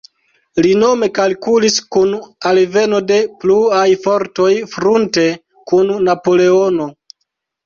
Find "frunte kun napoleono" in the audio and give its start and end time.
4.73-6.91